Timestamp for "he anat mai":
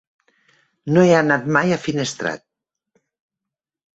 1.07-1.75